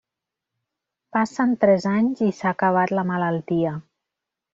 [1.17, 3.75] Passen tres anys i s'ha acabat la malaltia.